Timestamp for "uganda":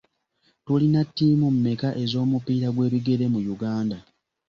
3.53-3.97